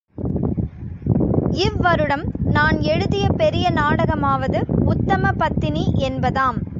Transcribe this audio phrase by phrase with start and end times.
[1.51, 2.23] இவ்வருடம்
[2.43, 4.61] நான் எழுதிய பெரிய நாடகமாவது
[4.85, 6.61] உத்தம பத்தினி என்பதாம்.